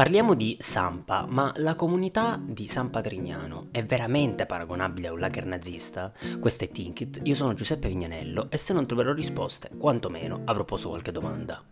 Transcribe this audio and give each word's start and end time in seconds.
Parliamo 0.00 0.32
di 0.32 0.56
Sampa, 0.58 1.26
ma 1.28 1.52
la 1.56 1.74
comunità 1.74 2.40
di 2.42 2.66
San 2.68 2.88
Patrignano 2.88 3.66
è 3.70 3.84
veramente 3.84 4.46
paragonabile 4.46 5.08
a 5.08 5.12
un 5.12 5.18
lager 5.18 5.44
nazista? 5.44 6.10
Questo 6.40 6.64
è 6.64 6.70
Tinkit, 6.70 7.20
io 7.24 7.34
sono 7.34 7.52
Giuseppe 7.52 7.88
Vignanello 7.88 8.50
e 8.50 8.56
se 8.56 8.72
non 8.72 8.86
troverò 8.86 9.12
risposte, 9.12 9.68
quantomeno 9.76 10.40
avrò 10.46 10.64
posto 10.64 10.88
qualche 10.88 11.12
domanda. 11.12 11.62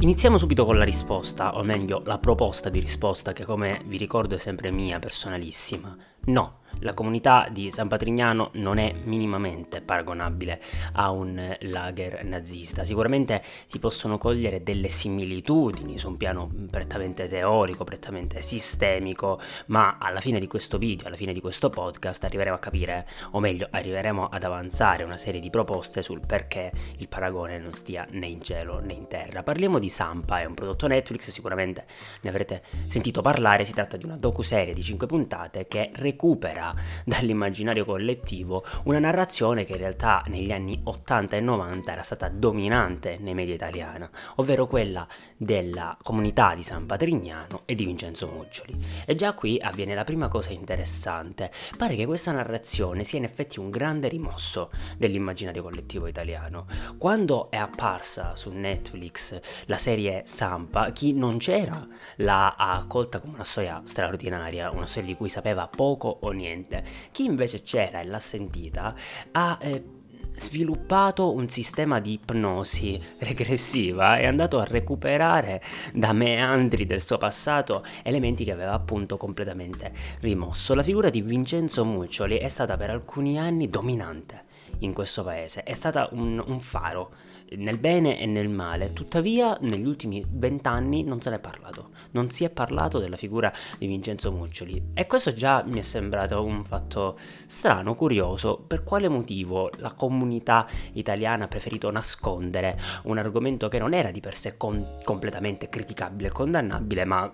Iniziamo 0.00 0.36
subito 0.36 0.64
con 0.64 0.76
la 0.76 0.84
risposta, 0.84 1.56
o 1.56 1.62
meglio 1.62 2.02
la 2.04 2.18
proposta 2.18 2.70
di 2.70 2.80
risposta 2.80 3.32
che 3.32 3.44
come 3.44 3.82
vi 3.86 3.98
ricordo 3.98 4.34
è 4.34 4.38
sempre 4.38 4.72
mia, 4.72 4.98
personalissima. 4.98 5.96
No, 6.24 6.59
la 6.80 6.94
comunità 6.94 7.48
di 7.50 7.70
San 7.70 7.88
Patrignano 7.88 8.50
non 8.54 8.78
è 8.78 8.94
minimamente 9.04 9.80
paragonabile 9.80 10.60
a 10.92 11.10
un 11.10 11.56
lager 11.60 12.24
nazista. 12.24 12.84
Sicuramente 12.84 13.42
si 13.66 13.78
possono 13.78 14.18
cogliere 14.18 14.62
delle 14.62 14.88
similitudini 14.88 15.98
su 15.98 16.08
un 16.08 16.16
piano 16.16 16.50
prettamente 16.70 17.28
teorico, 17.28 17.84
prettamente 17.84 18.42
sistemico, 18.42 19.40
ma 19.66 19.98
alla 19.98 20.20
fine 20.20 20.38
di 20.38 20.46
questo 20.46 20.78
video, 20.78 21.06
alla 21.06 21.16
fine 21.16 21.32
di 21.32 21.40
questo 21.40 21.70
podcast 21.70 22.24
arriveremo 22.24 22.56
a 22.56 22.60
capire, 22.60 23.06
o 23.32 23.40
meglio, 23.40 23.68
arriveremo 23.70 24.28
ad 24.28 24.44
avanzare 24.44 25.04
una 25.04 25.18
serie 25.18 25.40
di 25.40 25.50
proposte 25.50 26.02
sul 26.02 26.20
perché 26.24 26.72
il 26.98 27.08
paragone 27.08 27.58
non 27.58 27.74
stia 27.74 28.06
né 28.10 28.26
in 28.26 28.40
cielo 28.42 28.80
né 28.80 28.92
in 28.92 29.06
terra. 29.06 29.42
Parliamo 29.42 29.78
di 29.78 29.88
Sampa, 29.88 30.40
è 30.40 30.44
un 30.44 30.54
prodotto 30.54 30.86
Netflix, 30.86 31.30
sicuramente 31.30 31.84
ne 32.22 32.30
avrete 32.30 32.62
sentito 32.86 33.20
parlare, 33.20 33.64
si 33.64 33.72
tratta 33.72 33.96
di 33.96 34.04
una 34.04 34.16
docu-serie 34.16 34.72
di 34.72 34.82
5 34.82 35.06
puntate 35.06 35.66
che 35.66 35.90
recupera 35.94 36.59
dall'immaginario 37.04 37.84
collettivo 37.84 38.64
una 38.84 38.98
narrazione 38.98 39.64
che 39.64 39.72
in 39.72 39.78
realtà 39.78 40.22
negli 40.26 40.52
anni 40.52 40.80
80 40.82 41.36
e 41.36 41.40
90 41.40 41.92
era 41.92 42.02
stata 42.02 42.28
dominante 42.28 43.18
nei 43.20 43.34
media 43.34 43.54
italiani, 43.54 44.06
ovvero 44.36 44.66
quella 44.66 45.06
della 45.36 45.96
comunità 46.02 46.54
di 46.54 46.62
San 46.62 46.86
Patrignano 46.86 47.62
e 47.64 47.74
di 47.74 47.84
Vincenzo 47.84 48.26
Muccioli. 48.26 48.76
E 49.06 49.14
già 49.14 49.32
qui 49.32 49.58
avviene 49.60 49.94
la 49.94 50.04
prima 50.04 50.28
cosa 50.28 50.50
interessante. 50.50 51.50
Pare 51.76 51.94
che 51.94 52.06
questa 52.06 52.32
narrazione 52.32 53.04
sia 53.04 53.18
in 53.18 53.24
effetti 53.24 53.58
un 53.58 53.70
grande 53.70 54.08
rimosso 54.08 54.70
dell'immaginario 54.96 55.62
collettivo 55.62 56.06
italiano. 56.06 56.66
Quando 56.98 57.50
è 57.50 57.56
apparsa 57.56 58.36
su 58.36 58.50
Netflix 58.50 59.40
la 59.66 59.78
serie 59.78 60.22
Sampa, 60.26 60.90
chi 60.90 61.12
non 61.14 61.38
c'era 61.38 61.86
l'ha 62.16 62.54
accolta 62.56 63.20
come 63.20 63.34
una 63.34 63.44
storia 63.44 63.80
straordinaria, 63.84 64.70
una 64.70 64.86
storia 64.86 65.08
di 65.08 65.16
cui 65.16 65.28
sapeva 65.28 65.68
poco 65.68 66.18
o 66.20 66.30
niente 66.30 66.49
niente. 66.50 66.84
Chi 67.12 67.24
invece 67.24 67.62
c'era 67.62 68.00
e 68.00 68.04
l'ha 68.04 68.20
sentita 68.20 68.94
ha... 69.32 69.58
Eh, 69.60 69.98
sviluppato 70.32 71.32
un 71.32 71.48
sistema 71.48 71.98
di 71.98 72.12
ipnosi 72.12 72.98
regressiva 73.18 74.16
è 74.16 74.26
andato 74.26 74.60
a 74.60 74.64
recuperare 74.64 75.60
da 75.92 76.12
meandri 76.12 76.86
del 76.86 77.02
suo 77.02 77.18
passato 77.18 77.84
elementi 78.04 78.44
che 78.44 78.52
aveva 78.52 78.72
appunto 78.72 79.16
completamente 79.16 79.92
rimosso. 80.20 80.74
La 80.74 80.84
figura 80.84 81.10
di 81.10 81.20
Vincenzo 81.20 81.84
Muccioli 81.84 82.36
è 82.36 82.48
stata 82.48 82.76
per 82.76 82.90
alcuni 82.90 83.40
anni 83.40 83.68
dominante 83.68 84.44
in 84.78 84.92
questo 84.92 85.24
paese, 85.24 85.64
è 85.64 85.74
stata 85.74 86.08
un, 86.12 86.42
un 86.46 86.60
faro 86.60 87.10
nel 87.56 87.78
bene 87.78 88.18
e 88.20 88.26
nel 88.26 88.48
male, 88.48 88.92
tuttavia 88.92 89.56
negli 89.60 89.86
ultimi 89.86 90.24
vent'anni 90.28 91.02
non 91.02 91.20
se 91.20 91.30
ne 91.30 91.36
è 91.36 91.40
parlato, 91.40 91.90
non 92.12 92.30
si 92.30 92.44
è 92.44 92.50
parlato 92.50 92.98
della 92.98 93.16
figura 93.16 93.52
di 93.78 93.86
Vincenzo 93.86 94.30
Muccioli. 94.30 94.90
E 94.94 95.06
questo 95.06 95.32
già 95.32 95.62
mi 95.64 95.78
è 95.78 95.82
sembrato 95.82 96.42
un 96.44 96.64
fatto 96.64 97.18
strano, 97.46 97.94
curioso, 97.94 98.58
per 98.58 98.84
quale 98.84 99.08
motivo 99.08 99.70
la 99.78 99.92
comunità 99.92 100.66
italiana 100.92 101.44
ha 101.44 101.48
preferito 101.48 101.90
nascondere 101.90 102.78
un 103.04 103.18
argomento 103.18 103.68
che 103.68 103.78
non 103.78 103.94
era 103.94 104.10
di 104.10 104.20
per 104.20 104.36
sé 104.36 104.56
con- 104.56 104.98
completamente 105.02 105.68
criticabile 105.68 106.28
e 106.28 106.32
condannabile, 106.32 107.04
ma 107.04 107.32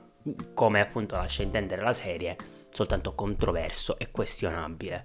come 0.55 0.81
appunto 0.81 1.17
lascia 1.17 1.43
intendere 1.43 1.83
la 1.83 1.93
serie, 1.93 2.37
soltanto 2.71 3.15
controverso 3.15 3.99
e 3.99 4.11
questionabile. 4.11 5.05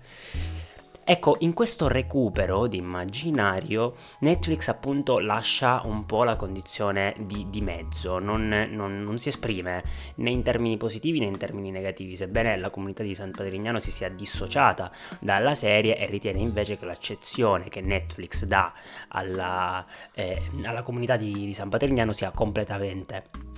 Ecco, 1.04 1.36
in 1.40 1.54
questo 1.54 1.88
recupero 1.88 2.68
di 2.68 2.78
immaginario, 2.78 3.96
Netflix 4.20 4.68
appunto 4.68 5.18
lascia 5.18 5.82
un 5.84 6.06
po' 6.06 6.24
la 6.24 6.36
condizione 6.36 7.16
di, 7.18 7.48
di 7.50 7.60
mezzo, 7.60 8.20
non, 8.20 8.48
non, 8.48 9.04
non, 9.04 9.18
si 9.18 9.30
esprime 9.30 9.84
né 10.16 10.30
in 10.30 10.44
termini 10.44 10.78
positivi 10.78 11.20
né 11.20 11.26
in 11.26 11.38
termini 11.38 11.72
negativi, 11.72 12.16
sebbene 12.16 12.56
la 12.56 12.70
comunità 12.70 13.02
di 13.02 13.16
San 13.16 13.32
Patrignano 13.32 13.80
si 13.80 13.92
sia 13.92 14.10
dissociata 14.10 14.92
dalla 15.20 15.56
serie 15.56 15.98
e 15.98 16.06
ritiene 16.06 16.40
invece 16.40 16.78
che 16.78 16.86
l'accezione 16.86 17.68
che 17.68 17.82
Netflix 17.82 18.46
dà 18.46 18.72
alla, 19.08 19.84
eh, 20.14 20.40
alla 20.64 20.84
comunità 20.84 21.18
di, 21.18 21.34
di 21.34 21.54
San 21.54 21.70
Patrignano 21.70 22.14
sia 22.14 22.30
completamente 22.30 23.51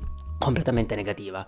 completamente 0.43 0.93
negativa. 0.95 1.45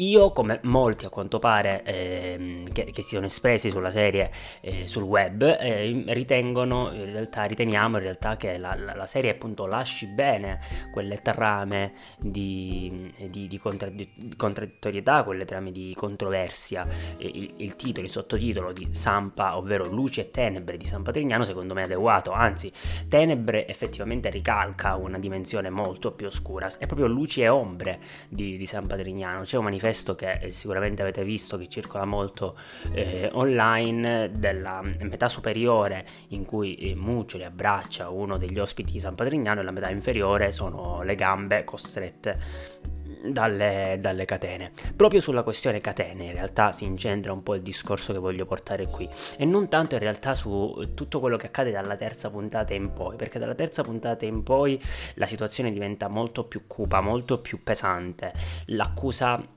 Io, 0.00 0.30
come 0.30 0.60
molti 0.62 1.04
a 1.04 1.08
quanto 1.08 1.40
pare 1.40 1.82
ehm, 1.82 2.70
che, 2.70 2.84
che, 2.84 3.02
si 3.02 3.16
sono 3.16 3.26
espressi 3.26 3.68
sulla 3.68 3.90
serie 3.90 4.30
eh, 4.60 4.86
sul 4.86 5.02
web, 5.02 5.42
eh, 5.42 6.04
ritengono, 6.06 6.92
in 6.92 7.06
realtà, 7.06 7.42
riteniamo 7.42 7.96
in 7.96 8.04
realtà 8.04 8.36
che 8.36 8.58
la, 8.58 8.76
la, 8.76 8.94
la, 8.94 9.06
serie 9.06 9.32
appunto 9.32 9.66
lasci 9.66 10.06
bene 10.06 10.60
quelle 10.92 11.20
trame 11.20 11.94
di, 12.16 13.12
di, 13.28 13.48
di, 13.48 13.58
contra, 13.58 13.88
di 13.88 14.08
contraddittorietà, 14.36 15.24
quelle 15.24 15.44
trame 15.44 15.72
di 15.72 15.92
controversia. 15.96 16.86
Il, 17.16 17.54
il, 17.56 17.74
titolo, 17.74 18.06
il 18.06 18.12
sottotitolo 18.12 18.70
di 18.70 18.90
Sampa, 18.92 19.56
ovvero 19.56 19.84
Luci 19.88 20.20
e 20.20 20.30
Tenebre 20.30 20.76
di 20.76 20.86
San 20.86 21.02
Patrignano, 21.02 21.42
secondo 21.42 21.74
me 21.74 21.80
è 21.80 21.84
adeguato, 21.86 22.30
anzi, 22.30 22.70
Tenebre 23.08 23.66
effettivamente 23.66 24.30
ricalca 24.30 24.94
una 24.94 25.18
dimensione 25.18 25.70
molto 25.70 26.12
più 26.12 26.28
oscura, 26.28 26.68
è 26.78 26.86
proprio 26.86 27.08
luci 27.08 27.40
e 27.40 27.48
ombre 27.48 28.26
di, 28.28 28.56
di 28.56 28.66
San 28.66 28.86
Patrignano. 28.86 29.42
C'è 29.42 29.56
un 29.56 29.64
manifesto 29.64 30.14
che 30.14 30.38
eh, 30.40 30.52
sicuramente 30.52 31.02
avete 31.02 31.24
visto 31.24 31.56
che 31.56 31.68
circola 31.68 32.04
molto 32.04 32.56
eh, 32.92 33.28
online 33.32 34.30
della 34.32 34.82
metà 34.82 35.28
superiore 35.28 36.06
in 36.28 36.44
cui 36.44 36.76
eh, 36.76 36.94
Muccioli 36.94 37.44
abbraccia 37.44 38.08
uno 38.10 38.38
degli 38.38 38.58
ospiti 38.58 38.92
di 38.92 39.00
San 39.00 39.14
Patrignano 39.14 39.60
e 39.60 39.64
la 39.64 39.70
metà 39.70 39.90
inferiore 39.90 40.52
sono 40.52 41.02
le 41.02 41.14
gambe 41.14 41.64
costrette 41.64 42.96
dalle, 43.22 43.98
dalle, 44.00 44.24
catene. 44.24 44.72
Proprio 44.94 45.20
sulla 45.20 45.42
questione 45.42 45.80
catene 45.80 46.24
in 46.24 46.32
realtà 46.32 46.72
si 46.72 46.84
incentra 46.84 47.32
un 47.32 47.42
po' 47.42 47.54
il 47.54 47.62
discorso 47.62 48.12
che 48.12 48.18
voglio 48.18 48.46
portare 48.46 48.86
qui 48.86 49.08
e 49.36 49.44
non 49.44 49.68
tanto 49.68 49.94
in 49.94 50.00
realtà 50.00 50.34
su 50.34 50.90
tutto 50.94 51.20
quello 51.20 51.36
che 51.36 51.46
accade 51.46 51.70
dalla 51.70 51.96
terza 51.96 52.30
puntata 52.30 52.74
in 52.74 52.92
poi, 52.92 53.16
perché 53.16 53.38
dalla 53.38 53.54
terza 53.54 53.82
puntata 53.82 54.24
in 54.24 54.42
poi 54.42 54.80
la 55.14 55.26
situazione 55.26 55.72
diventa 55.72 56.08
molto 56.08 56.44
più 56.44 56.66
cupa, 56.66 57.00
molto 57.00 57.40
più 57.40 57.62
pesante. 57.62 58.32
L'accusa 58.66 59.56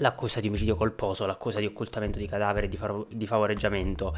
l'accusa 0.00 0.40
di 0.40 0.48
omicidio 0.48 0.76
colposo, 0.76 1.26
l'accusa 1.26 1.58
di 1.58 1.66
occultamento 1.66 2.18
di 2.18 2.26
cadavere 2.26 2.68
di, 2.68 2.76
fav- 2.76 3.06
di, 3.12 3.26
favoreggiamento, 3.26 4.14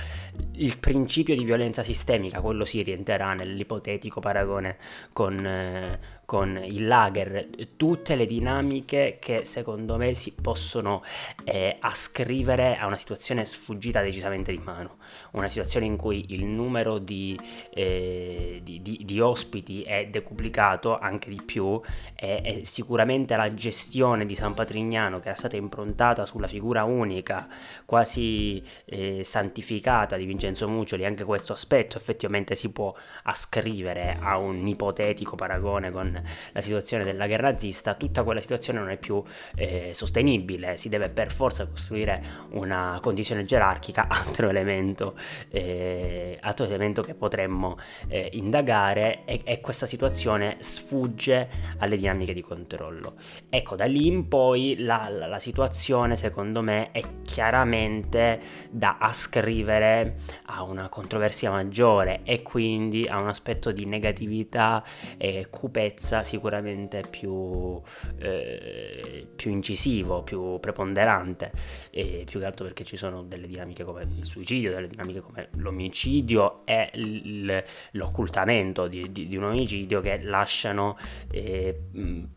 il 0.53 0.79
principio 0.79 1.37
di 1.37 1.45
violenza 1.45 1.83
sistemica, 1.83 2.41
quello 2.41 2.65
si 2.65 2.83
rientrerà 2.83 3.35
nell'ipotetico 3.35 4.21
paragone 4.21 4.77
con, 5.13 5.45
eh, 5.45 5.99
con 6.25 6.61
il 6.65 6.87
lager, 6.87 7.49
tutte 7.77 8.15
le 8.15 8.27
dinamiche 8.27 9.19
che 9.21 9.45
secondo 9.45 9.97
me 9.97 10.15
si 10.15 10.33
possono 10.33 11.03
eh, 11.45 11.77
ascrivere 11.81 12.77
a 12.77 12.87
una 12.87 12.97
situazione 12.97 13.45
sfuggita 13.45 14.01
decisamente 14.01 14.51
di 14.53 14.61
mano, 14.63 14.97
una 15.33 15.49
situazione 15.49 15.87
in 15.87 15.97
cui 15.97 16.27
il 16.29 16.45
numero 16.45 16.99
di, 16.99 17.39
eh, 17.75 18.61
di, 18.63 18.81
di, 18.81 19.03
di 19.05 19.21
ospiti 19.21 19.83
è 19.83 20.07
decuplicato 20.07 20.99
anche 20.99 21.29
di 21.29 21.41
più 21.45 21.81
e, 22.15 22.63
sicuramente 22.65 23.37
la 23.37 23.53
gestione 23.53 24.25
di 24.25 24.35
San 24.35 24.55
Patrignano 24.55 25.21
che 25.21 25.29
era 25.29 25.37
stata 25.37 25.57
improntata 25.57 26.25
sulla 26.25 26.49
figura 26.49 26.85
unica, 26.85 27.49
quasi 27.85 28.63
eh, 28.87 29.23
santificata 29.25 30.17
di 30.17 30.25
Vincenzo 30.25 30.69
Muccioli, 30.69 31.05
anche 31.05 31.25
questo 31.25 31.53
aspetto 31.53 31.97
effettivamente 31.97 32.55
si 32.55 32.71
può 32.71 32.95
ascrivere 33.25 34.17
a 34.21 34.39
un 34.39 34.67
ipotetico 34.67 35.37
paragone 35.37 35.91
con 35.91 36.12
la 36.53 36.61
situazione 36.61 37.05
della 37.05 37.27
guerra 37.27 37.51
nazista, 37.53 37.95
tutta 37.95 38.25
quella 38.25 38.41
situazione 38.41 38.79
non 38.79 38.91
è 38.91 38.97
più 38.97 39.23
eh, 39.55 39.93
sostenibile, 39.95 40.77
si 40.77 40.89
deve 40.89 41.09
per 41.09 41.31
forza 41.31 41.67
costruire 41.67 42.23
una 42.51 42.99
condizione 43.01 43.45
gerarchica, 43.45 44.09
altro 44.11 44.49
elemento, 44.49 45.15
eh, 45.51 46.39
altro 46.41 46.65
elemento 46.65 47.03
che 47.03 47.15
potremmo 47.15 47.79
eh, 48.09 48.31
indagare 48.33 49.25
e, 49.25 49.43
e 49.45 49.61
questa 49.61 49.87
situazione 49.87 50.57
sfugge 50.61 51.49
alle 51.79 51.97
dinamiche 51.97 52.33
di 52.33 52.43
controllo. 52.43 53.15
Ecco, 53.49 53.77
da 53.77 53.85
lì 53.85 54.07
in 54.07 54.29
poi 54.29 54.77
la, 54.79 55.07
la, 55.11 55.27
la 55.27 55.39
situazione 55.39 56.17
secondo 56.17 56.63
me 56.63 56.91
è 56.91 57.03
chiaramente 57.23 58.41
da 58.71 58.97
ascrivere 58.99 60.17
a 60.47 60.63
una 60.63 60.89
controversia 60.89 61.51
maggiore 61.51 62.21
e 62.25 62.43
quindi 62.43 63.07
a 63.07 63.19
un 63.19 63.29
aspetto 63.29 63.73
di 63.73 63.85
negatività 63.87 64.83
e 65.17 65.47
cupezza 65.51 66.02
sicuramente 66.03 67.03
più, 67.09 67.81
eh, 68.19 69.27
più 69.35 69.51
incisivo, 69.51 70.23
più 70.23 70.59
preponderante, 70.59 71.53
e 71.91 72.25
più 72.29 72.41
che 72.41 72.47
altro 72.47 72.65
perché 72.65 72.85
ci 72.85 72.97
sono 72.97 73.23
delle 73.23 73.47
dinamiche 73.47 73.85
come 73.85 74.03
il 74.03 74.25
suicidio, 74.25 74.73
delle 74.73 74.89
dinamiche 74.89 75.21
come 75.21 75.49
l'omicidio 75.57 76.63
e 76.65 76.91
l- 76.95 77.63
l'occultamento 77.93 78.89
di, 78.89 79.13
di, 79.13 79.29
di, 79.29 79.37
un 79.37 79.45
omicidio 79.45 80.01
che 80.01 80.21
lasciano 80.23 80.97
eh, 81.31 81.79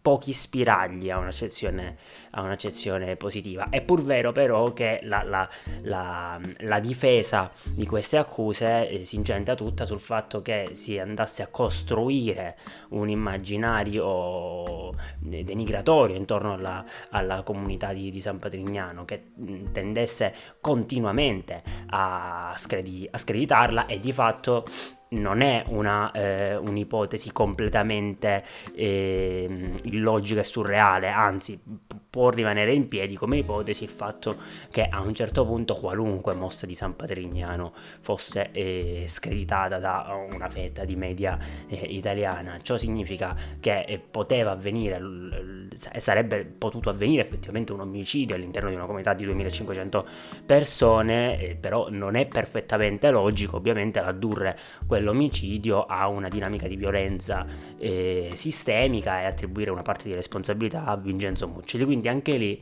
pochi 0.02 0.34
spiragli 0.34 1.10
a 1.10 1.18
un'accezione, 1.18 1.98
a 2.32 2.42
un'accezione 2.42 3.16
positiva. 3.16 3.70
È 3.70 3.82
pur 3.82 4.04
vero 4.04 4.32
però 4.32 4.74
che 4.74 5.00
la, 5.04 5.24
la, 5.24 5.50
la, 5.82 6.40
la 6.60 6.80
difesa 6.80 7.52
di 7.72 7.86
queste 7.86 8.18
accuse 8.18 8.90
eh, 8.90 9.04
si 9.06 9.16
incentra 9.16 9.56
tutta 9.56 9.86
sul 9.86 10.00
fatto 10.00 10.42
che 10.42 10.70
si 10.74 11.00
andasse 11.00 11.42
a 11.42 11.48
costruire 11.48 12.58
un 12.90 13.10
immaginario 13.56 14.92
eh, 15.30 15.44
denigratorio 15.44 16.16
intorno 16.16 16.54
alla, 16.54 16.86
alla 17.10 17.42
comunità 17.44 17.94
di, 17.94 18.12
di, 18.12 18.19
San 18.19 18.40
Patrignano 18.40 19.06
che 19.06 19.31
mm, 19.40 19.72
tendesse 19.72 20.34
continuamente 20.62 21.63
a, 21.88 22.54
scredi- 22.56 23.07
a 23.10 23.18
screditarla 23.18 23.86
e 23.86 24.00
di 24.00 24.13
fatto 24.13 24.66
non 25.07 25.42
è 25.42 25.63
una, 25.68 26.12
eh, 26.12 26.56
un'ipotesi 26.56 27.31
completamente 27.31 28.44
eh, 28.74 29.74
illogica 29.84 30.42
e 30.42 30.44
surreale, 30.44 31.10
anzi 31.10 31.62
può 32.16 32.30
rimanere 32.30 32.74
in 32.74 32.88
piedi 32.88 33.18
come 33.18 33.36
ipotesi 33.36 33.84
il 33.84 33.90
fatto 33.90 34.38
che 34.72 34.88
a 34.88 35.02
un 35.02 35.14
certo 35.14 35.46
punto 35.46 35.76
qualunque 35.76 36.34
mossa 36.34 36.66
di 36.66 36.74
San 36.74 36.96
Patrignano 36.96 37.74
fosse 38.00 38.52
eh, 38.54 39.04
screditata 39.10 39.80
da 39.80 40.16
una 40.32 40.48
fetta 40.48 40.86
di 40.86 40.96
media 40.96 41.38
eh, 41.68 41.76
italiana. 41.76 42.58
Ciò 42.62 42.78
significa 42.78 43.36
che 43.60 43.82
eh, 43.82 44.00
poteva 44.00 44.52
avvenire, 44.52 44.98
sarebbe 45.76 46.46
potuto 46.46 46.90
avvenire 46.90 47.22
effettivamente 47.22 47.74
un 47.74 47.82
omicidio 47.82 48.34
all'interno 48.34 48.70
di 48.70 48.76
una 48.76 48.86
comunità 48.86 49.14
di 49.14 49.26
2500 49.26 50.08
persone, 50.46 51.38
eh, 51.42 51.56
però 51.56 51.90
non 51.90 52.16
è 52.16 52.28
perfettamente 52.28 53.12
logico 53.12 53.58
ovviamente 53.58 54.00
addurre 54.00 54.58
quell'omicidio 54.88 55.84
a 55.84 56.08
una 56.08 56.30
dinamica 56.30 56.66
di 56.66 56.78
violenza 56.78 57.46
eh, 57.78 58.32
sistemica 58.36 59.20
e 59.20 59.26
attribuire 59.26 59.70
una 59.70 59.82
parte 59.82 60.08
di 60.08 60.16
responsabilità 60.16 60.86
a 60.86 60.96
Vincenzo 60.96 61.46
Muccoli. 61.50 61.84
Quindi 61.84 62.04
quindi 62.06 62.10
anche 62.10 62.38
lì 62.38 62.62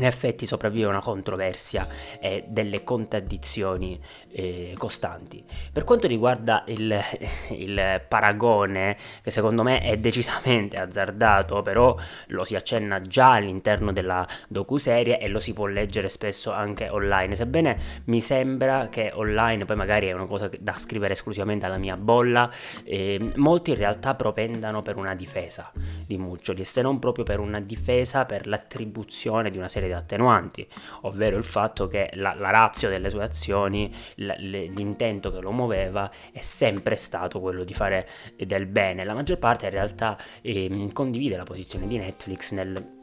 in 0.00 0.06
effetti 0.06 0.46
sopravvive 0.46 0.86
una 0.86 1.00
controversia 1.00 1.86
e 2.18 2.44
delle 2.48 2.82
contraddizioni 2.82 4.00
eh, 4.32 4.74
costanti. 4.78 5.44
Per 5.72 5.84
quanto 5.84 6.06
riguarda 6.06 6.64
il, 6.68 6.98
il, 7.50 8.02
paragone, 8.08 8.96
che 9.22 9.30
secondo 9.30 9.62
me 9.62 9.80
è 9.80 9.98
decisamente 9.98 10.78
azzardato, 10.78 11.60
però 11.62 11.94
lo 12.28 12.44
si 12.44 12.56
accenna 12.56 13.00
già 13.02 13.32
all'interno 13.34 13.92
della 13.92 14.26
docuserie 14.48 15.20
e 15.20 15.28
lo 15.28 15.38
si 15.38 15.52
può 15.52 15.66
leggere 15.66 16.08
spesso 16.08 16.50
anche 16.50 16.88
online, 16.88 17.36
sebbene 17.36 17.78
mi 18.04 18.20
sembra 18.20 18.88
che 18.88 19.10
online, 19.14 19.66
poi 19.66 19.76
magari 19.76 20.06
è 20.06 20.12
una 20.12 20.26
cosa 20.26 20.48
da 20.58 20.74
scrivere 20.78 21.12
esclusivamente 21.12 21.66
alla 21.66 21.76
mia 21.76 21.96
bolla, 21.96 22.50
eh, 22.84 23.32
molti 23.36 23.70
in 23.70 23.76
realtà 23.76 24.14
propendano 24.14 24.80
per 24.80 24.96
una 24.96 25.14
difesa 25.14 25.70
di 26.06 26.16
Muccioli, 26.16 26.64
se 26.64 26.80
non 26.80 26.98
proprio 26.98 27.24
per 27.24 27.38
una 27.38 27.60
difesa 27.60 28.24
per 28.24 28.46
l'attribuzione 28.46 29.50
di 29.50 29.58
una 29.58 29.68
serie 29.68 29.88
di 29.88 29.89
attenuanti, 29.96 30.66
ovvero 31.02 31.36
il 31.36 31.44
fatto 31.44 31.86
che 31.86 32.10
la, 32.14 32.34
la 32.34 32.50
razio 32.50 32.88
delle 32.88 33.10
sue 33.10 33.24
azioni, 33.24 33.94
l, 34.16 34.26
l'intento 34.38 35.32
che 35.32 35.40
lo 35.40 35.52
muoveva 35.52 36.10
è 36.32 36.40
sempre 36.40 36.96
stato 36.96 37.40
quello 37.40 37.64
di 37.64 37.74
fare 37.74 38.08
del 38.36 38.66
bene. 38.66 39.04
La 39.04 39.14
maggior 39.14 39.38
parte 39.38 39.66
in 39.66 39.72
realtà 39.72 40.18
eh, 40.42 40.90
condivide 40.92 41.36
la 41.36 41.44
posizione 41.44 41.86
di 41.86 41.98
Netflix 41.98 42.52
nel 42.52 42.98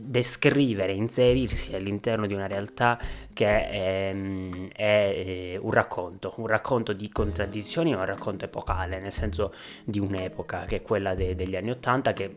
descrivere, 0.00 0.92
inserirsi 0.92 1.74
all'interno 1.74 2.26
di 2.26 2.34
una 2.34 2.46
realtà 2.46 2.98
che 3.32 3.46
è, 3.46 4.14
è, 4.72 4.72
è, 4.72 5.56
un 5.60 5.70
racconto, 5.70 6.34
un 6.36 6.46
racconto 6.46 6.92
di 6.92 7.10
contraddizioni, 7.10 7.92
ma 7.92 8.00
un 8.00 8.06
racconto 8.06 8.44
epocale, 8.46 8.98
nel 8.98 9.12
senso 9.12 9.52
di 9.84 9.98
un'epoca 9.98 10.64
che 10.64 10.76
è 10.76 10.82
quella 10.82 11.14
de, 11.14 11.34
degli 11.34 11.56
anni 11.56 11.70
Ottanta 11.70 12.12
che 12.12 12.34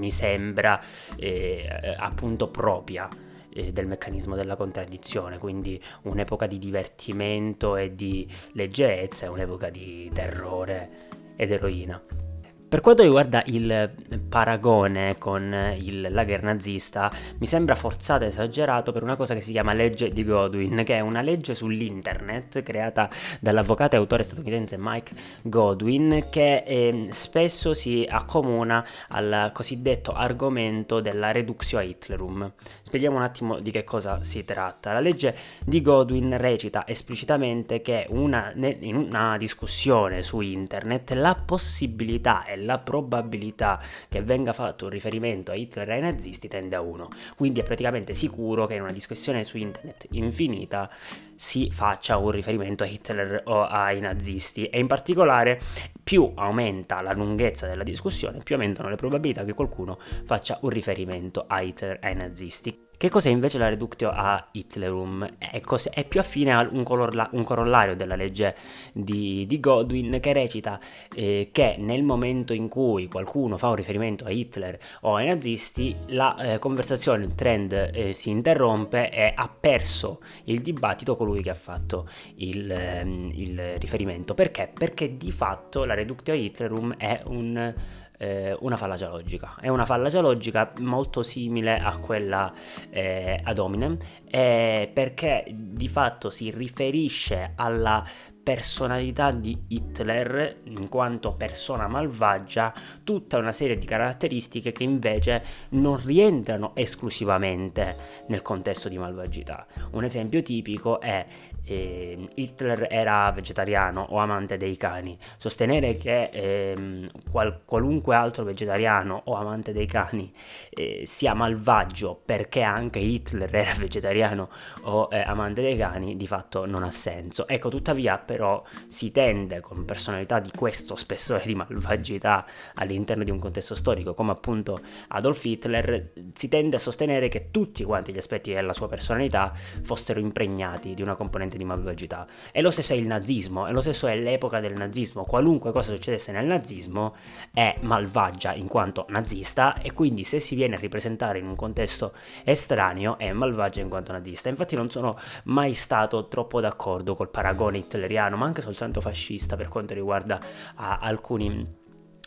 mi 0.00 0.10
sembra 0.10 0.80
eh, 1.16 1.94
appunto 1.96 2.48
propria 2.48 3.08
eh, 3.52 3.72
del 3.72 3.86
meccanismo 3.86 4.34
della 4.34 4.56
contraddizione, 4.56 5.38
quindi 5.38 5.80
un'epoca 6.02 6.46
di 6.46 6.58
divertimento 6.58 7.76
e 7.76 7.94
di 7.94 8.26
leggerezza 8.52 9.26
e 9.26 9.28
un'epoca 9.28 9.68
di 9.68 10.10
terrore 10.12 11.08
ed 11.36 11.52
eroina. 11.52 12.29
Per 12.70 12.82
quanto 12.82 13.02
riguarda 13.02 13.42
il 13.46 13.90
paragone 14.28 15.18
con 15.18 15.74
il 15.76 16.06
lager 16.08 16.44
nazista, 16.44 17.10
mi 17.38 17.46
sembra 17.46 17.74
forzato 17.74 18.22
e 18.22 18.28
esagerato 18.28 18.92
per 18.92 19.02
una 19.02 19.16
cosa 19.16 19.34
che 19.34 19.40
si 19.40 19.50
chiama 19.50 19.72
legge 19.72 20.12
di 20.12 20.24
Godwin, 20.24 20.84
che 20.84 20.94
è 20.94 21.00
una 21.00 21.20
legge 21.20 21.52
sull'internet 21.52 22.62
creata 22.62 23.08
dall'avvocato 23.40 23.96
e 23.96 23.98
autore 23.98 24.22
statunitense 24.22 24.76
Mike 24.78 25.14
Godwin, 25.42 26.26
che 26.30 26.62
eh, 26.64 27.08
spesso 27.10 27.74
si 27.74 28.06
accomuna 28.08 28.86
al 29.08 29.50
cosiddetto 29.52 30.12
argomento 30.12 31.00
della 31.00 31.32
reductio 31.32 31.76
a 31.76 31.82
Hitlerum. 31.82 32.52
Spieghiamo 32.82 33.16
un 33.16 33.22
attimo 33.22 33.58
di 33.58 33.72
che 33.72 33.82
cosa 33.82 34.22
si 34.22 34.44
tratta. 34.44 34.92
La 34.92 35.00
legge 35.00 35.36
di 35.64 35.82
Godwin 35.82 36.38
recita 36.38 36.86
esplicitamente 36.86 37.82
che 37.82 38.06
una, 38.10 38.52
in 38.54 38.94
una 38.94 39.36
discussione 39.38 40.22
su 40.22 40.40
internet 40.40 41.10
la 41.14 41.34
possibilità 41.34 42.44
e 42.44 42.58
la 42.60 42.78
probabilità 42.78 43.80
che 44.08 44.22
venga 44.22 44.52
fatto 44.52 44.84
un 44.84 44.90
riferimento 44.90 45.50
a 45.50 45.54
Hitler 45.54 45.88
e 45.90 45.92
ai 45.94 46.00
nazisti 46.00 46.48
tende 46.48 46.76
a 46.76 46.80
1. 46.80 47.08
Quindi 47.36 47.60
è 47.60 47.64
praticamente 47.64 48.14
sicuro 48.14 48.66
che 48.66 48.74
in 48.74 48.82
una 48.82 48.92
discussione 48.92 49.44
su 49.44 49.58
internet 49.58 50.06
infinita 50.10 50.90
si 51.34 51.70
faccia 51.70 52.16
un 52.18 52.30
riferimento 52.30 52.84
a 52.84 52.86
Hitler 52.86 53.42
o 53.46 53.62
ai 53.62 54.00
nazisti 54.00 54.66
e 54.66 54.78
in 54.78 54.86
particolare 54.86 55.60
più 56.02 56.30
aumenta 56.34 57.00
la 57.00 57.12
lunghezza 57.12 57.66
della 57.66 57.84
discussione, 57.84 58.40
più 58.42 58.56
aumentano 58.56 58.88
le 58.88 58.96
probabilità 58.96 59.44
che 59.44 59.54
qualcuno 59.54 59.98
faccia 60.24 60.58
un 60.62 60.70
riferimento 60.70 61.44
a 61.46 61.60
Hitler 61.60 61.98
e 62.02 62.08
ai 62.08 62.14
nazisti. 62.14 62.88
Che 63.00 63.08
cos'è 63.08 63.30
invece 63.30 63.56
la 63.56 63.70
reductio 63.70 64.10
a 64.10 64.48
Hitlerum? 64.52 65.36
È, 65.38 65.58
cos- 65.62 65.88
è 65.88 66.04
più 66.04 66.20
affine 66.20 66.52
a 66.52 66.68
un, 66.70 66.82
corolla- 66.82 67.30
un, 67.32 67.44
corollario 67.44 67.96
della 67.96 68.14
legge 68.14 68.54
di, 68.92 69.46
di 69.46 69.58
Godwin 69.58 70.18
che 70.20 70.34
recita 70.34 70.78
eh, 71.16 71.48
che 71.50 71.76
nel 71.78 72.02
momento 72.02 72.52
in 72.52 72.68
cui 72.68 73.08
qualcuno 73.08 73.56
fa 73.56 73.68
un 73.68 73.76
riferimento 73.76 74.26
a 74.26 74.30
Hitler 74.30 74.78
o 75.00 75.14
ai 75.16 75.28
nazisti, 75.28 75.96
la 76.08 76.36
eh, 76.36 76.58
conversazione, 76.58 77.24
il 77.24 77.34
trend 77.34 77.72
eh, 77.72 78.12
si 78.12 78.28
interrompe 78.28 79.10
e 79.10 79.32
ha 79.34 79.48
perso 79.48 80.20
il 80.44 80.60
dibattito 80.60 81.16
colui 81.16 81.40
che 81.40 81.48
ha 81.48 81.54
fatto 81.54 82.06
il, 82.34 82.70
ehm, 82.70 83.30
il 83.32 83.78
riferimento. 83.78 84.34
Perché? 84.34 84.70
Perché 84.74 85.16
di 85.16 85.32
fatto 85.32 85.86
la 85.86 85.94
reductio 85.94 86.34
a 86.34 86.36
Hitlerum 86.36 86.96
è 86.98 87.22
un 87.24 87.74
eh, 88.20 88.54
una 88.60 88.76
fallacia 88.76 89.08
logica. 89.08 89.56
È 89.58 89.68
una 89.68 89.86
fallacia 89.86 90.20
logica 90.20 90.72
molto 90.80 91.22
simile 91.22 91.78
a 91.78 91.96
quella 91.96 92.52
eh, 92.90 93.40
ad 93.42 93.58
hominem 93.58 93.96
eh, 94.28 94.90
perché 94.92 95.46
di 95.50 95.88
fatto 95.88 96.28
si 96.28 96.50
riferisce 96.50 97.52
alla 97.56 98.04
personalità 98.42 99.30
di 99.30 99.56
Hitler 99.68 100.60
in 100.64 100.88
quanto 100.88 101.34
persona 101.34 101.88
malvagia 101.88 102.72
tutta 103.04 103.38
una 103.38 103.52
serie 103.52 103.76
di 103.76 103.86
caratteristiche 103.86 104.72
che 104.72 104.82
invece 104.82 105.44
non 105.70 106.02
rientrano 106.02 106.72
esclusivamente 106.74 108.24
nel 108.28 108.42
contesto 108.42 108.88
di 108.88 108.98
malvagità. 108.98 109.66
Un 109.92 110.04
esempio 110.04 110.42
tipico 110.42 111.00
è 111.00 111.24
eh, 111.70 112.28
Hitler 112.34 112.88
era 112.90 113.30
vegetariano 113.30 114.04
o 114.10 114.18
amante 114.18 114.56
dei 114.56 114.76
cani. 114.76 115.16
Sostenere 115.36 115.96
che 115.96 116.30
eh, 116.32 117.08
qual- 117.30 117.60
qualunque 117.64 118.16
altro 118.16 118.42
vegetariano 118.44 119.22
o 119.26 119.34
amante 119.34 119.72
dei 119.72 119.86
cani 119.86 120.32
eh, 120.70 121.02
sia 121.06 121.34
malvagio 121.34 122.20
perché 122.24 122.62
anche 122.62 122.98
Hitler 122.98 123.54
era 123.54 123.74
vegetariano 123.78 124.48
o 124.82 125.08
eh, 125.12 125.20
amante 125.20 125.62
dei 125.62 125.76
cani 125.76 126.16
di 126.16 126.26
fatto 126.26 126.66
non 126.66 126.82
ha 126.82 126.90
senso. 126.90 127.46
Ecco, 127.46 127.68
tuttavia 127.68 128.18
però 128.18 128.62
si 128.88 129.12
tende 129.12 129.60
con 129.60 129.84
personalità 129.84 130.40
di 130.40 130.50
questo 130.54 130.96
spessore 130.96 131.44
di 131.46 131.54
malvagità 131.54 132.44
all'interno 132.74 133.22
di 133.22 133.30
un 133.30 133.38
contesto 133.38 133.76
storico, 133.76 134.14
come 134.14 134.32
appunto 134.32 134.78
Adolf 135.08 135.44
Hitler, 135.44 136.12
si 136.34 136.48
tende 136.48 136.76
a 136.76 136.78
sostenere 136.80 137.28
che 137.28 137.50
tutti 137.52 137.84
quanti 137.84 138.12
gli 138.12 138.18
aspetti 138.18 138.52
della 138.52 138.72
sua 138.72 138.88
personalità 138.88 139.52
fossero 139.82 140.18
impregnati 140.18 140.94
di 140.94 141.02
una 141.02 141.14
componente 141.14 141.58
di 141.60 141.64
malvagità. 141.64 142.26
E 142.50 142.60
lo 142.60 142.70
stesso 142.70 142.92
è 142.92 142.96
il 142.96 143.06
nazismo, 143.06 143.66
e 143.66 143.72
lo 143.72 143.80
stesso 143.80 144.06
è 144.06 144.16
l'epoca 144.16 144.60
del 144.60 144.72
nazismo. 144.72 145.24
Qualunque 145.24 145.70
cosa 145.70 145.92
succedesse 145.92 146.32
nel 146.32 146.46
nazismo 146.46 147.14
è 147.52 147.76
malvagia 147.82 148.54
in 148.54 148.66
quanto 148.66 149.06
nazista 149.10 149.80
e 149.80 149.92
quindi 149.92 150.24
se 150.24 150.40
si 150.40 150.54
viene 150.54 150.74
a 150.74 150.78
ripresentare 150.78 151.38
in 151.38 151.46
un 151.46 151.56
contesto 151.56 152.14
estraneo 152.44 153.18
è 153.18 153.30
malvagia 153.32 153.80
in 153.80 153.88
quanto 153.88 154.12
nazista. 154.12 154.48
Infatti 154.48 154.74
non 154.74 154.90
sono 154.90 155.18
mai 155.44 155.74
stato 155.74 156.26
troppo 156.28 156.60
d'accordo 156.60 157.14
col 157.14 157.30
paragone 157.30 157.78
hitleriano, 157.78 158.36
ma 158.36 158.46
anche 158.46 158.62
soltanto 158.62 159.00
fascista 159.00 159.56
per 159.56 159.68
quanto 159.68 159.94
riguarda 159.94 160.38
alcuni 160.76 161.78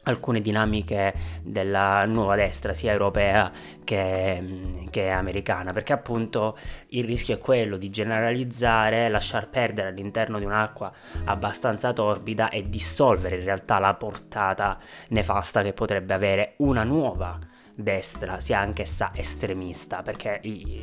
alcune 0.03 0.41
dinamiche 0.41 1.13
della 1.41 2.05
nuova 2.05 2.36
destra, 2.36 2.74
sia 2.74 2.91
europea 2.91 3.51
che, 3.83 4.86
che, 4.89 5.10
americana, 5.10 5.74
perché 5.74 5.93
appunto 5.93 6.57
il 6.89 7.05
rischio 7.05 7.36
è 7.36 7.39
quello 7.39 7.77
di 7.77 7.89
generalizzare, 7.89 9.10
lasciar 9.10 9.50
perdere 9.50 9.89
all'interno 9.89 10.39
di 10.39 10.45
un'acqua 10.45 10.91
abbastanza 11.25 11.93
torbida 11.93 12.50
e 12.50 12.69
dissolvere 12.69 13.38
in 13.38 13.43
realtà 13.43 13.79
la 13.79 13.93
portata 13.93 14.77
nefasta 15.10 15.62
che 15.62 15.74
potrebbe 15.74 16.13
avere 16.13 16.53
una 16.57 16.83
nuova 16.83 17.52
destra 17.75 18.39
sia 18.39 18.60
anch'essa 18.60 19.12
estremista, 19.15 20.03
perché 20.03 20.39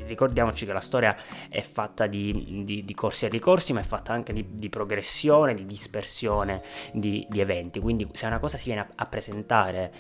ricordiamoci 0.06 0.66
che 0.66 0.73
la 0.73 0.80
storia 0.80 1.16
è 1.49 1.61
fatta 1.61 2.06
di, 2.06 2.62
di, 2.64 2.85
di 2.85 2.94
corsi 2.94 3.26
e 3.26 3.28
ricorsi, 3.28 3.73
ma 3.73 3.80
è 3.80 3.85
fatta 3.85 4.12
anche 4.12 4.32
di, 4.32 4.44
di 4.50 4.68
progressione, 4.68 5.54
di 5.54 5.66
dispersione 5.66 6.62
di, 6.92 7.26
eventi, 7.35 7.80
quindi 7.80 8.06
se 8.12 8.26
una 8.26 8.38
cosa 8.38 8.56
si 8.56 8.66
viene 8.66 8.80
a, 8.80 8.88
a 8.97 9.06
presentare 9.06 9.92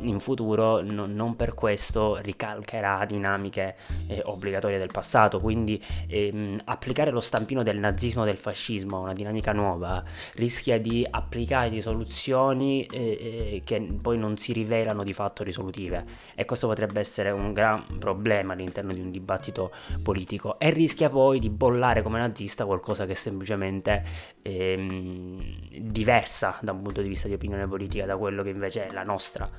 in, 0.00 0.18
futuro 0.18 0.80
no, 0.82 1.06
non 1.06 1.36
per 1.36 1.54
questo 1.54 2.16
ricalcherà 2.16 3.04
dinamiche 3.04 3.76
eh, 4.08 4.20
obbligatorie 4.24 4.78
del 4.78 4.90
passato, 4.92 5.40
quindi 5.40 5.82
ehm, 6.08 6.62
applicare 6.64 7.10
lo 7.10 7.20
stampino 7.20 7.62
del 7.62 7.78
nazismo 7.78 8.24
del 8.24 8.36
fascismo 8.36 9.00
una 9.00 9.12
dinamica 9.12 9.52
nuova 9.52 10.02
rischia 10.34 10.80
di 10.80 11.06
applicare 11.08 11.70
di 11.70 11.80
soluzioni 11.80 12.84
eh, 12.86 12.98
eh, 12.98 13.62
che 13.64 13.80
poi 14.00 14.18
non 14.18 14.36
si 14.36 14.52
rivelano 14.52 15.04
di 15.04 15.12
fatto 15.12 15.42
risolutive 15.42 16.04
e 16.38 16.44
questo 16.44 16.68
potrebbe 16.68 17.00
essere 17.00 17.32
un 17.32 17.52
gran 17.52 17.98
problema 17.98 18.52
all'interno 18.52 18.92
di 18.92 19.00
un 19.00 19.10
dibattito 19.10 19.72
politico 20.04 20.56
e 20.60 20.70
rischia 20.70 21.10
poi 21.10 21.40
di 21.40 21.50
bollare 21.50 22.00
come 22.00 22.20
nazista 22.20 22.64
qualcosa 22.64 23.06
che 23.06 23.12
è 23.12 23.16
semplicemente 23.16 24.04
ehm, 24.42 25.80
diversa 25.80 26.56
da 26.62 26.70
un 26.70 26.82
punto 26.82 27.02
di 27.02 27.08
vista 27.08 27.26
di 27.26 27.34
opinione 27.34 27.66
politica 27.66 28.06
da 28.06 28.16
quello 28.16 28.44
che 28.44 28.50
invece 28.50 28.86
è 28.86 28.92
la 28.92 29.02
nostra 29.02 29.50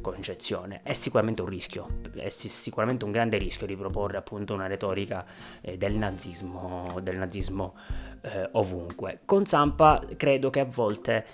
concezione. 0.00 0.82
È 0.84 0.92
sicuramente 0.92 1.42
un 1.42 1.48
rischio, 1.48 1.88
è 2.14 2.28
sicuramente 2.28 3.04
un 3.04 3.10
grande 3.10 3.36
rischio 3.36 3.66
di 3.66 3.74
proporre 3.74 4.18
appunto 4.18 4.54
una 4.54 4.68
retorica 4.68 5.26
eh, 5.60 5.76
del 5.76 5.94
nazismo, 5.94 7.00
del 7.02 7.16
nazismo 7.16 7.74
eh, 8.20 8.48
ovunque. 8.52 9.22
Con 9.24 9.44
Zampa 9.44 10.00
credo 10.16 10.50
che 10.50 10.60
a 10.60 10.66
volte 10.66 11.26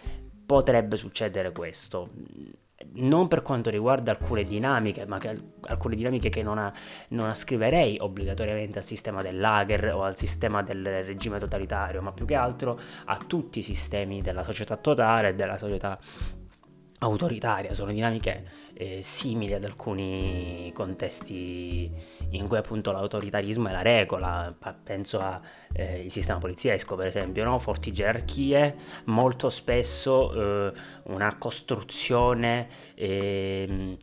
potrebbe 0.46 0.96
succedere 0.96 1.52
questo 1.52 2.08
non 2.94 3.28
per 3.28 3.42
quanto 3.42 3.70
riguarda 3.70 4.10
alcune 4.10 4.44
dinamiche, 4.44 5.06
ma 5.06 5.18
che, 5.18 5.52
alcune 5.62 5.96
dinamiche 5.96 6.28
che 6.28 6.42
non, 6.42 6.58
ha, 6.58 6.72
non 7.08 7.28
ascriverei 7.28 7.98
obbligatoriamente 8.00 8.78
al 8.78 8.84
sistema 8.84 9.22
del 9.22 9.38
lager 9.38 9.94
o 9.94 10.02
al 10.02 10.16
sistema 10.16 10.62
del 10.62 11.04
regime 11.04 11.38
totalitario, 11.38 12.02
ma 12.02 12.12
più 12.12 12.26
che 12.26 12.34
altro 12.34 12.78
a 13.06 13.16
tutti 13.16 13.60
i 13.60 13.62
sistemi 13.62 14.22
della 14.22 14.42
società 14.42 14.76
totale 14.76 15.30
e 15.30 15.34
della 15.34 15.58
società 15.58 15.98
autoritaria, 16.98 17.74
sono 17.74 17.92
dinamiche 17.92 18.44
eh, 18.74 19.02
simili 19.02 19.52
ad 19.52 19.64
alcuni 19.64 20.70
contesti 20.74 21.90
in 22.30 22.48
cui 22.48 22.56
appunto 22.56 22.92
l'autoritarismo 22.92 23.68
è 23.68 23.72
la 23.72 23.82
regola, 23.82 24.54
penso 24.82 25.18
al 25.18 25.40
eh, 25.72 26.06
sistema 26.08 26.38
poliziesco 26.38 26.96
per 26.96 27.06
esempio, 27.06 27.44
no? 27.44 27.58
forti 27.58 27.92
gerarchie, 27.92 28.76
molto 29.04 29.50
spesso 29.50 30.32
eh, 30.32 30.72
una 31.04 31.36
costruzione 31.36 32.68
ehm, 32.94 33.96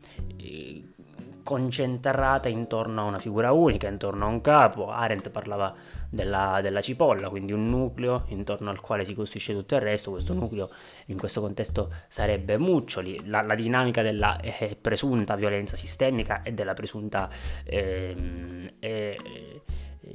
concentrata 1.42 2.48
intorno 2.48 3.02
a 3.02 3.04
una 3.04 3.18
figura 3.18 3.52
unica, 3.52 3.88
intorno 3.88 4.24
a 4.24 4.28
un 4.28 4.40
capo. 4.40 4.90
Arendt 4.90 5.30
parlava 5.30 5.74
della, 6.08 6.60
della, 6.62 6.80
cipolla, 6.80 7.28
quindi 7.28 7.52
un 7.52 7.68
nucleo 7.68 8.24
intorno 8.28 8.70
al 8.70 8.80
quale 8.80 9.04
si 9.04 9.14
costruisce 9.14 9.54
tutto 9.54 9.74
il 9.74 9.80
resto. 9.80 10.10
Questo 10.10 10.34
nucleo 10.34 10.70
in 11.06 11.18
questo 11.18 11.40
contesto 11.40 11.90
sarebbe 12.08 12.58
Muccioli. 12.58 13.28
La, 13.28 13.42
la 13.42 13.54
dinamica 13.54 14.02
della 14.02 14.38
eh, 14.40 14.76
presunta 14.80 15.36
violenza 15.36 15.76
sistemica 15.76 16.42
e 16.42 16.52
della 16.52 16.74
presunta 16.74 17.30
eh, 17.64 18.74
eh, 18.78 19.61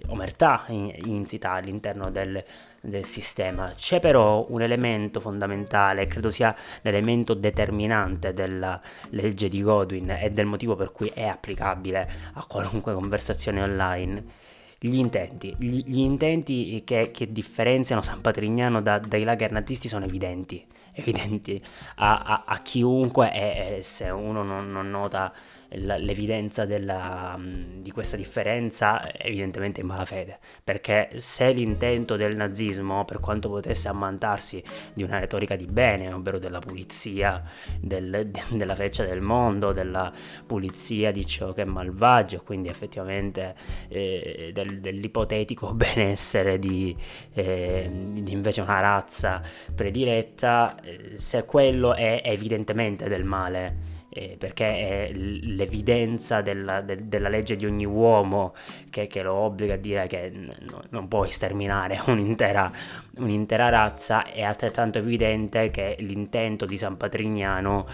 omertà 0.07 0.65
insita 0.67 1.51
all'interno 1.51 2.09
del, 2.09 2.43
del 2.81 3.05
sistema. 3.05 3.71
C'è 3.75 3.99
però 3.99 4.45
un 4.49 4.61
elemento 4.61 5.19
fondamentale, 5.19 6.07
credo 6.07 6.31
sia 6.31 6.55
l'elemento 6.81 7.33
determinante 7.33 8.33
della 8.33 8.79
legge 9.09 9.49
di 9.49 9.61
Godwin 9.61 10.11
e 10.11 10.31
del 10.31 10.45
motivo 10.45 10.75
per 10.75 10.91
cui 10.91 11.11
è 11.13 11.25
applicabile 11.25 12.09
a 12.33 12.45
qualunque 12.45 12.93
conversazione 12.93 13.61
online. 13.61 14.45
Gli 14.79 14.97
intenti, 14.97 15.55
gli, 15.57 15.83
gli 15.85 15.99
intenti 15.99 16.83
che, 16.85 17.09
che, 17.11 17.31
differenziano 17.31 18.03
San 18.03 18.21
Patrignano 18.21 18.79
da, 18.79 18.99
dai 18.99 19.23
lager 19.23 19.51
nazisti 19.51 19.87
sono 19.87 20.05
evidenti, 20.05 20.63
evidenti 20.93 21.59
a, 21.95 22.21
a, 22.21 22.43
a 22.45 22.57
chiunque 22.59 23.33
e, 23.33 23.77
e, 23.77 23.81
se 23.81 24.09
uno 24.09 24.43
non, 24.43 24.71
non 24.71 24.87
nota 24.91 25.33
l'evidenza 25.69 26.65
della, 26.65 27.35
mm, 27.37 27.81
di 27.81 27.91
questa 27.91 28.15
differenza 28.15 29.01
evidentemente 29.17 29.81
in 29.81 29.87
malafede, 29.87 30.39
perché 30.63 31.09
se 31.15 31.51
l'intento 31.51 32.15
del 32.15 32.35
nazismo, 32.35 33.05
per 33.05 33.19
quanto 33.19 33.49
potesse 33.49 33.87
ammantarsi 33.87 34.63
di 34.93 35.03
una 35.03 35.19
retorica 35.19 35.55
di 35.55 35.65
bene, 35.65 36.13
ovvero 36.13 36.39
della 36.39 36.59
pulizia 36.59 37.43
del, 37.79 38.31
della 38.51 38.75
feccia 38.75 39.03
del 39.03 39.21
mondo, 39.21 39.73
della 39.73 40.11
pulizia 40.45 41.11
di 41.11 41.25
ciò 41.25 41.53
che 41.53 41.63
è 41.63 41.65
malvagio, 41.65 42.41
quindi 42.43 42.69
effettivamente 42.69 43.55
eh, 43.89 44.51
del, 44.53 44.79
dell'ipotetico 44.79 45.73
benessere 45.75 46.59
di, 46.59 46.95
eh, 47.33 47.89
di, 48.13 48.31
invece 48.31 48.61
una 48.61 48.79
razza 48.79 49.41
prediletta, 49.73 50.79
eh, 50.81 51.13
se 51.17 51.45
quello 51.45 51.93
è 51.93 52.21
evidentemente 52.23 53.07
del 53.07 53.23
male, 53.23 53.96
eh, 54.17 54.35
perché 54.35 54.65
è 54.65 55.11
l'evidenza 55.13 56.41
della, 56.41 56.81
de, 56.81 57.07
della, 57.07 57.29
legge 57.29 57.55
di 57.55 57.67
ogni 57.67 57.85
uomo 57.85 58.55
che, 58.89 59.05
che 59.05 59.21
lo 59.21 59.33
obbliga 59.33 59.75
a 59.75 59.77
dire 59.77 60.07
che 60.07 60.31
n- 60.31 60.55
non 60.89 61.07
puoi 61.07 61.29
sterminare 61.29 62.01
un'intera, 62.07 62.71
un'intera, 63.17 63.69
razza, 63.69 64.25
è 64.25 64.41
altrettanto 64.41 64.97
evidente 64.97 65.69
che 65.69 65.97
l'intento 65.99 66.65
di 66.65 66.77
San 66.77 66.97
Patrignano 66.97 67.85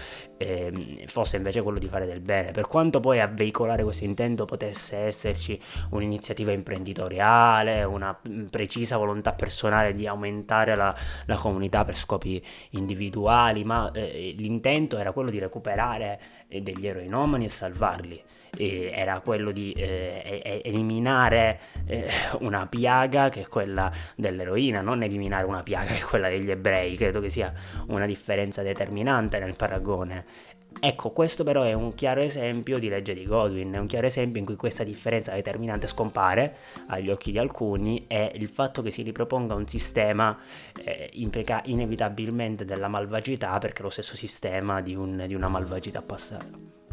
eh, 0.44 1.04
fosse 1.06 1.36
invece 1.36 1.62
quello 1.62 1.78
di 1.78 1.88
fare 1.88 2.06
del 2.06 2.20
bene. 2.20 2.50
Per 2.52 2.66
quanto 2.66 3.00
poi 3.00 3.20
a 3.20 3.26
veicolare 3.26 3.82
questo 3.82 4.04
intento 4.04 4.44
potesse 4.44 4.96
esserci 4.96 5.58
un'iniziativa 5.90 6.52
imprenditoriale, 6.52 7.82
una 7.84 8.16
precisa 8.50 8.96
volontà 8.96 9.32
personale 9.32 9.94
di 9.94 10.06
aumentare 10.06 10.76
la, 10.76 10.94
la 11.26 11.36
comunità 11.36 11.84
per 11.84 11.96
scopi 11.96 12.42
individuali, 12.70 13.64
ma 13.64 13.90
eh, 13.92 14.34
l'intento 14.36 14.98
era 14.98 15.12
quello 15.12 15.30
di 15.30 15.38
recuperare 15.38 16.20
eh, 16.48 16.60
degli 16.60 16.86
eroinomani 16.86 17.44
e 17.46 17.48
salvarli. 17.48 18.22
E 18.56 18.90
era 18.94 19.20
quello 19.20 19.50
di 19.50 19.72
eh, 19.72 20.60
eliminare 20.64 21.60
eh, 21.86 22.08
una 22.40 22.66
piaga 22.66 23.28
che 23.28 23.42
è 23.42 23.46
quella 23.48 23.90
dell'eroina, 24.16 24.80
non 24.80 25.02
eliminare 25.02 25.44
una 25.44 25.62
piaga 25.62 25.92
che 25.92 26.00
è 26.00 26.04
quella 26.04 26.28
degli 26.28 26.50
ebrei, 26.50 26.96
credo 26.96 27.20
che 27.20 27.30
sia 27.30 27.52
una 27.88 28.06
differenza 28.06 28.62
determinante 28.62 29.38
nel 29.38 29.56
paragone. 29.56 30.52
Ecco, 30.80 31.12
questo 31.12 31.44
però 31.44 31.62
è 31.62 31.72
un 31.72 31.94
chiaro 31.94 32.20
esempio 32.20 32.78
di 32.78 32.88
legge 32.88 33.14
di 33.14 33.24
Godwin, 33.24 33.72
è 33.72 33.78
un 33.78 33.86
chiaro 33.86 34.06
esempio 34.06 34.40
in 34.40 34.46
cui 34.46 34.56
questa 34.56 34.84
differenza 34.84 35.32
determinante 35.32 35.86
scompare 35.86 36.56
agli 36.88 37.10
occhi 37.10 37.32
di 37.32 37.38
alcuni 37.38 38.04
e 38.06 38.32
il 38.34 38.48
fatto 38.48 38.82
che 38.82 38.90
si 38.90 39.02
riproponga 39.02 39.54
un 39.54 39.66
sistema 39.66 40.36
eh, 40.84 41.08
implica 41.14 41.62
inevitabilmente 41.66 42.64
della 42.64 42.88
malvagità 42.88 43.56
perché 43.58 43.80
è 43.80 43.82
lo 43.82 43.90
stesso 43.90 44.16
sistema 44.16 44.80
di, 44.82 44.94
un, 44.94 45.24
di 45.26 45.34
una 45.34 45.48
malvagità 45.48 46.02
passata. 46.02 46.83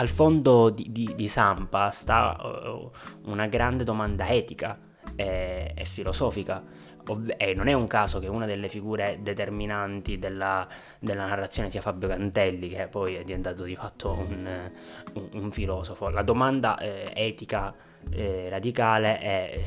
Al 0.00 0.08
fondo 0.08 0.70
di, 0.70 0.86
di, 0.88 1.12
di 1.14 1.28
Sampa 1.28 1.90
sta 1.90 2.34
uh, 2.40 2.90
una 3.30 3.46
grande 3.48 3.84
domanda 3.84 4.26
etica 4.28 4.78
e, 5.14 5.74
e 5.76 5.84
filosofica 5.84 6.64
e 7.36 7.52
non 7.52 7.66
è 7.66 7.74
un 7.74 7.86
caso 7.86 8.18
che 8.18 8.26
una 8.26 8.46
delle 8.46 8.68
figure 8.68 9.18
determinanti 9.20 10.18
della, 10.18 10.66
della, 10.98 11.26
narrazione 11.26 11.70
sia 11.70 11.82
Fabio 11.82 12.08
Cantelli, 12.08 12.70
che 12.70 12.88
poi 12.88 13.16
è 13.16 13.24
diventato 13.24 13.64
di 13.64 13.76
fatto 13.76 14.12
un, 14.12 14.70
un, 15.14 15.28
un 15.32 15.52
filosofo. 15.52 16.08
La 16.08 16.22
domanda 16.22 16.78
eh, 16.78 17.12
etica 17.14 17.74
eh, 18.12 18.48
radicale 18.48 19.18
è 19.18 19.64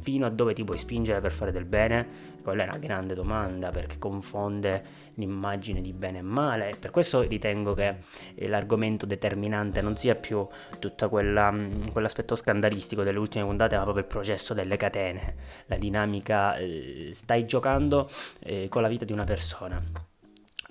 fino 0.00 0.26
a 0.26 0.30
dove 0.30 0.54
ti 0.54 0.64
puoi 0.64 0.78
spingere 0.78 1.20
per 1.20 1.32
fare 1.32 1.52
del 1.52 1.64
bene? 1.64 2.34
Quella 2.42 2.64
è 2.64 2.68
una 2.68 2.78
grande 2.78 3.14
domanda 3.14 3.70
perché 3.70 3.98
confonde 3.98 4.84
l'immagine 5.14 5.80
di 5.80 5.92
bene 5.92 6.18
e 6.18 6.22
male. 6.22 6.72
Per 6.78 6.90
questo 6.90 7.22
ritengo 7.22 7.74
che 7.74 7.96
eh, 8.34 8.48
l'argomento 8.48 9.04
determinante 9.04 9.80
non 9.80 9.96
sia 9.96 10.14
più 10.14 10.46
tutto 10.78 11.10
mm, 11.10 11.82
quell'aspetto 11.92 12.34
scandalistico 12.34 13.02
delle 13.02 13.18
ultime 13.18 13.44
puntate, 13.44 13.76
ma 13.76 13.82
proprio 13.82 14.04
il 14.04 14.10
processo 14.10 14.54
delle 14.54 14.76
catene, 14.76 15.34
la 15.66 15.76
dinamica. 15.76 16.56
Eh, 16.56 17.10
stai 17.12 17.46
giocando 17.46 18.08
eh, 18.40 18.68
con 18.68 18.82
la 18.82 18.88
vita 18.88 19.04
di 19.04 19.12
una 19.12 19.24
persona. 19.24 19.82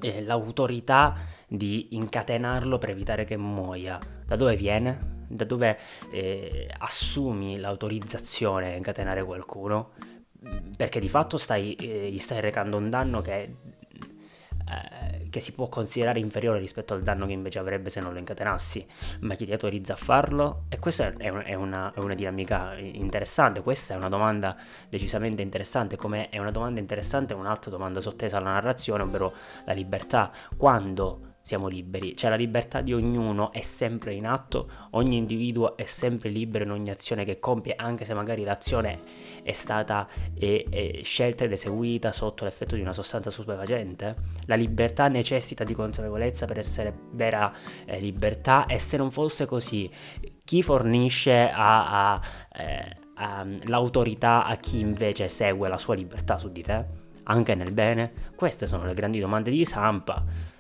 Eh, 0.02 0.24
l'autorità 0.24 1.16
di 1.48 1.96
incatenarlo 1.96 2.78
per 2.78 2.90
evitare 2.90 3.26
che 3.26 3.38
muoia. 3.38 3.98
Da 4.26 4.36
dove 4.36 4.56
viene? 4.56 5.15
Da 5.28 5.44
dove 5.46 5.78
eh, 6.12 6.70
assumi 6.78 7.58
l'autorizzazione 7.58 8.74
a 8.74 8.76
incatenare 8.76 9.24
qualcuno, 9.24 9.92
perché 10.76 11.00
di 11.00 11.10
fatto 11.10 11.38
stai, 11.38 11.76
eh, 11.76 12.10
gli 12.12 12.20
stai 12.20 12.40
recando 12.42 12.78
un 12.78 12.90
danno 12.90 13.22
che, 13.22 13.56
eh, 14.68 15.30
che, 15.30 15.40
si 15.40 15.54
può 15.54 15.68
considerare 15.70 16.20
inferiore 16.20 16.60
rispetto 16.60 16.94
al 16.94 17.02
danno 17.02 17.26
che 17.26 17.34
invece 17.34 17.60
avrebbe 17.60 17.90
se 17.90 18.00
non 18.00 18.14
lo 18.14 18.20
incatenassi, 18.20 18.86
ma 19.22 19.36
chi 19.36 19.46
ti 19.46 19.52
autorizza 19.52 19.94
a 19.94 19.98
farlo? 19.98 20.66
E 20.70 20.80
questa 20.80 21.14
è, 21.18 21.30
un, 21.30 21.42
è, 21.46 21.54
una, 21.54 21.94
è 21.94 22.00
una 22.00 22.16
dinamica 22.16 22.76
interessante, 22.76 23.62
questa 23.62 23.96
è 23.96 23.98
una 23.98 24.10
domanda 24.10 24.56
decisamente 24.90 25.42
interessante, 25.42 25.96
come 25.96 26.30
è 26.30 26.38
una 26.38 26.52
domanda 26.52 26.80
interessante 26.80 27.34
un'altra 27.34 27.72
domanda 27.72 28.00
sottesa 28.00 28.38
alla 28.38 28.52
narrazione, 28.52 29.04
ovvero 29.04 29.34
la 29.66 29.74
libertà, 29.74 30.32
quando 30.58 31.34
siamo 31.46 31.68
liberi, 31.68 32.18
cioè 32.18 32.32
la 32.32 32.38
libertà 32.38 32.82
di 32.82 32.92
ognuno 32.92 33.52
è 33.52 33.62
sempre 33.62 34.14
in 34.14 34.26
atto, 34.26 34.68
ogni 34.92 35.16
individuo 35.16 35.78
è 35.78 35.86
sempre 35.86 36.30
libero 36.30 36.64
in 36.64 36.72
ogni 36.72 36.90
azione 36.90 37.24
che 37.24 37.38
compie, 37.38 37.76
anche 37.78 38.04
se 38.04 38.16
magari 38.16 38.44
l'azione 38.44 39.00
è 39.44 39.52
stata 39.52 40.08
eh, 40.34 40.66
eh, 40.68 41.02
scelta 41.04 41.44
ed 41.44 41.52
eseguita 41.52 42.12
sotto 42.12 42.46
l'effetto 42.46 42.74
di 42.74 42.82
una 42.82 42.94
sostanza 42.94 43.30
stupefacente. 43.30 44.16
La 44.46 44.56
libertà 44.56 45.08
necessita 45.08 45.64
di 45.64 45.76
consapevolezza 45.76 46.48
per 46.48 46.58
essere 46.58 46.92
vera 47.12 47.54
eh, 47.86 48.00
libertà 48.00 48.66
e 48.66 48.80
se 48.80 48.98
non 48.98 49.12
fosse 49.12 49.46
così, 49.46 49.88
chi 50.44 50.64
fornisce 50.64 51.52
a, 51.52 52.14
a, 52.16 52.22
eh, 52.56 52.98
a, 53.18 53.46
l'autorità 53.66 54.46
a 54.46 54.56
chi 54.56 54.80
invece 54.80 55.28
segue 55.28 55.70
la 55.70 55.78
sua 55.78 55.94
libertà 55.94 56.40
su 56.40 56.52
di 56.52 56.64
te? 56.64 57.04
Anche 57.26 57.54
nel 57.54 57.72
bene? 57.72 58.14
Queste 58.36 58.66
sono 58.66 58.86
le 58.86 58.96
grandi 58.96 59.20
domande 59.20 59.52
di 59.52 59.64
Sampa 59.64 60.54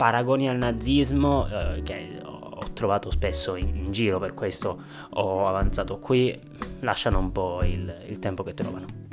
paragoni 0.00 0.48
al 0.48 0.56
nazismo 0.56 1.46
eh, 1.46 1.82
che 1.82 2.22
ho 2.24 2.70
trovato 2.72 3.10
spesso 3.10 3.54
in, 3.54 3.76
in, 3.76 3.92
giro, 3.92 4.18
per 4.18 4.32
questo 4.32 4.82
ho 5.10 5.46
avanzato 5.46 5.98
qui, 5.98 6.40
lasciano 6.80 7.18
un 7.18 7.30
po' 7.30 7.62
il, 7.64 8.04
il 8.06 8.18
tempo 8.18 8.42
che 8.42 8.54
trovano. 8.54 9.09